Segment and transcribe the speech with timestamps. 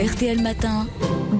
[0.00, 0.86] RTL Matin,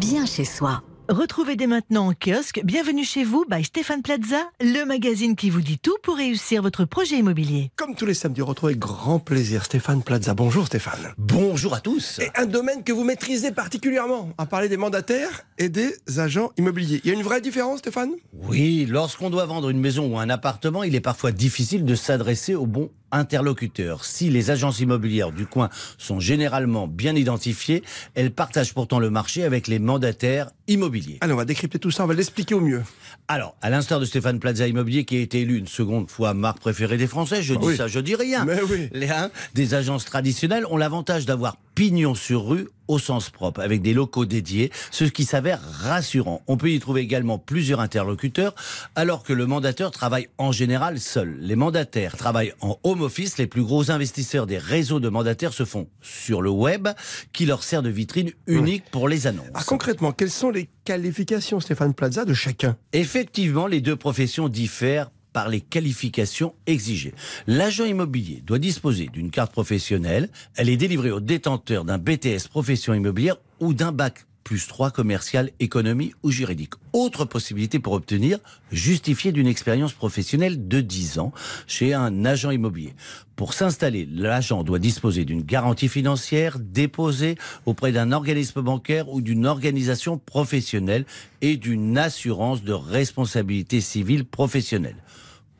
[0.00, 0.82] bien chez soi.
[1.10, 5.60] Retrouvez dès maintenant en kiosque Bienvenue chez vous by Stéphane Plaza, le magazine qui vous
[5.60, 7.70] dit tout pour réussir votre projet immobilier.
[7.76, 10.32] Comme tous les samedis, retrouvez grand plaisir Stéphane Plaza.
[10.32, 11.12] Bonjour Stéphane.
[11.18, 12.18] Bonjour à tous.
[12.20, 17.02] Et un domaine que vous maîtrisez particulièrement, à parler des mandataires et des agents immobiliers.
[17.04, 18.12] Il y a une vraie différence Stéphane?
[18.32, 22.54] Oui, lorsqu'on doit vendre une maison ou un appartement, il est parfois difficile de s'adresser
[22.54, 24.04] au bon interlocuteur.
[24.04, 27.82] Si les agences immobilières du coin sont généralement bien identifiées,
[28.14, 31.18] elles partagent pourtant le marché avec les mandataires immobiliers.
[31.20, 32.82] Allez, on va décrypter tout ça, on va l'expliquer au mieux.
[33.28, 36.60] Alors, à l'instar de Stéphane Plaza Immobilier, qui a été élu une seconde fois marque
[36.60, 37.76] préférée des Français, je dis oui.
[37.76, 38.44] ça, je dis rien.
[38.44, 38.88] Mais oui.
[38.92, 43.82] Les hein, des agences traditionnelles ont l'avantage d'avoir pignon sur rue au sens propre, avec
[43.82, 46.42] des locaux dédiés, ce qui s'avère rassurant.
[46.46, 48.54] On peut y trouver également plusieurs interlocuteurs,
[48.94, 51.36] alors que le mandateur travaille en général seul.
[51.40, 55.64] Les mandataires travaillent en home office, les plus gros investisseurs des réseaux de mandataires se
[55.64, 56.88] font sur le web,
[57.32, 59.46] qui leur sert de vitrine unique pour les annonces.
[59.52, 62.76] Ah, concrètement, quelles sont les qualifications Stéphane Plaza de chacun?
[62.92, 67.12] Effectivement, les deux professions diffèrent par les qualifications exigées.
[67.46, 70.30] L'agent immobilier doit disposer d'une carte professionnelle.
[70.54, 75.50] Elle est délivrée au détenteur d'un BTS profession immobilière ou d'un bac plus 3 commercial,
[75.60, 76.72] économie ou juridique.
[76.94, 78.38] Autre possibilité pour obtenir,
[78.72, 81.32] justifier d'une expérience professionnelle de 10 ans
[81.66, 82.94] chez un agent immobilier.
[83.34, 89.44] Pour s'installer, l'agent doit disposer d'une garantie financière déposée auprès d'un organisme bancaire ou d'une
[89.44, 91.04] organisation professionnelle
[91.42, 94.96] et d'une assurance de responsabilité civile professionnelle.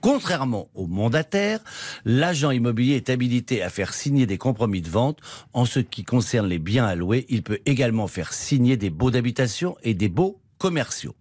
[0.07, 1.59] Contrairement au mandataire,
[2.05, 5.19] l'agent immobilier est habilité à faire signer des compromis de vente.
[5.53, 9.77] En ce qui concerne les biens louer, il peut également faire signer des baux d'habitation
[9.83, 11.17] et des baux commerciaux.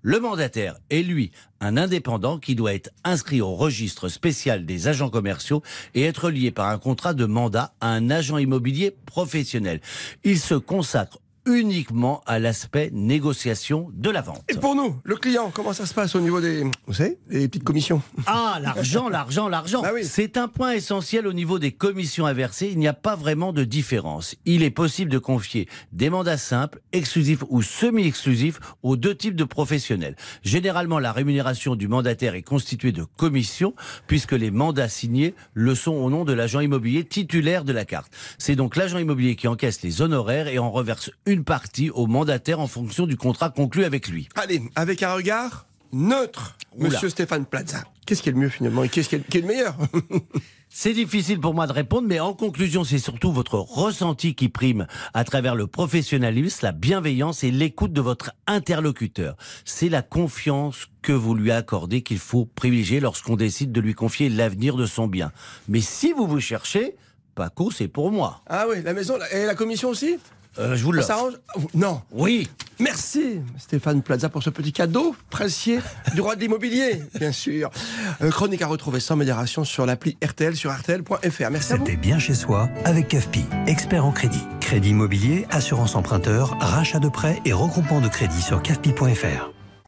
[0.00, 5.10] Le mandataire est, lui, un indépendant qui doit être inscrit au registre spécial des agents
[5.10, 9.82] commerciaux et être lié par un contrat de mandat à un agent immobilier professionnel.
[10.24, 14.42] Il se consacre uniquement à l'aspect négociation de la vente.
[14.48, 17.48] Et pour nous, le client, comment ça se passe au niveau des, vous savez, des
[17.48, 18.02] petites commissions?
[18.26, 19.82] Ah, l'argent, l'argent, l'argent.
[19.82, 20.04] Bah oui.
[20.04, 22.68] C'est un point essentiel au niveau des commissions à verser.
[22.70, 24.34] Il n'y a pas vraiment de différence.
[24.44, 29.44] Il est possible de confier des mandats simples, exclusifs ou semi-exclusifs aux deux types de
[29.44, 30.16] professionnels.
[30.42, 33.74] Généralement, la rémunération du mandataire est constituée de commissions,
[34.06, 38.12] puisque les mandats signés le sont au nom de l'agent immobilier titulaire de la carte.
[38.38, 42.60] C'est donc l'agent immobilier qui encaisse les honoraires et en reverse une partie au mandataire
[42.60, 44.28] en fonction du contrat conclu avec lui.
[44.34, 46.90] Allez, avec un regard neutre, Oula.
[46.90, 47.84] monsieur Stéphane Plaza.
[48.06, 49.76] Qu'est-ce qui est le mieux finalement et qu'est-ce qui est, qui est le meilleur
[50.72, 54.86] C'est difficile pour moi de répondre, mais en conclusion, c'est surtout votre ressenti qui prime
[55.14, 59.36] à travers le professionnalisme, la bienveillance et l'écoute de votre interlocuteur.
[59.64, 64.28] C'est la confiance que vous lui accordez qu'il faut privilégier lorsqu'on décide de lui confier
[64.28, 65.32] l'avenir de son bien.
[65.66, 66.94] Mais si vous vous cherchez,
[67.34, 68.42] Paco, c'est pour moi.
[68.46, 70.18] Ah oui, la maison et la commission aussi?
[70.58, 71.32] Euh, je vous Ça le s'arrange
[71.74, 72.02] Non.
[72.10, 72.48] Oui.
[72.78, 75.82] Merci Stéphane Plaza pour ce petit cadeau précieux
[76.14, 77.70] du roi de l'immobilier, bien sûr.
[78.22, 81.50] Euh, chronique à retrouver sans modération sur l'appli RTL sur RTL.fr.
[81.50, 81.68] Merci.
[81.68, 84.42] C'était bien chez soi avec CAFPI, expert en crédit.
[84.60, 89.59] Crédit immobilier, assurance emprunteur, rachat de prêts et regroupement de crédit sur CAFPI.fr.